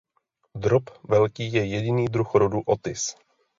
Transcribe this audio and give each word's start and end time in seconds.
Drop 0.55 0.83
velký 1.09 1.53
je 1.53 1.65
jediný 1.65 2.05
druh 2.07 2.35
rodu 2.35 2.61
"Otis". 2.65 3.15